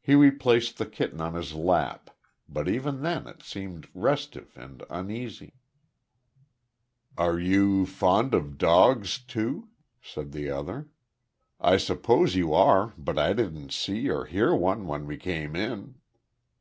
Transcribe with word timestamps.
He 0.00 0.14
replaced 0.14 0.78
the 0.78 0.86
kitten 0.86 1.20
on 1.20 1.34
his 1.34 1.52
lap, 1.52 2.10
but 2.48 2.68
even 2.68 3.02
then 3.02 3.26
it 3.26 3.42
seemed 3.42 3.88
restive 3.92 4.56
and 4.56 4.84
uneasy. 4.88 5.54
"Are 7.16 7.40
you 7.40 7.84
fond 7.84 8.34
of 8.34 8.56
dogs 8.56 9.18
too?" 9.18 9.66
said 10.00 10.30
the 10.30 10.48
other. 10.48 10.86
"I 11.60 11.76
suppose 11.76 12.36
you 12.36 12.54
are, 12.54 12.94
but 12.96 13.18
I 13.18 13.32
didn't 13.32 13.72
see 13.72 14.08
or 14.08 14.26
hear 14.26 14.54
one 14.54 14.86
when 14.86 15.08
we 15.08 15.16
came 15.16 15.56
in." 15.56 15.96